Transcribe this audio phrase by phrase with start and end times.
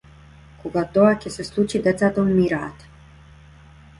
[0.63, 2.83] Кога тоа ќе се случи децата умираат.